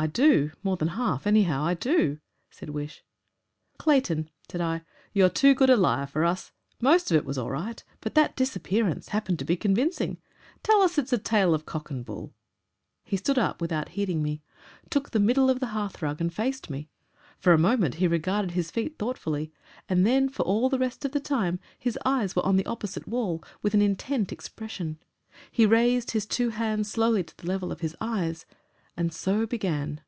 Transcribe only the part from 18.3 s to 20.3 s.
his feet thoughtfully, and then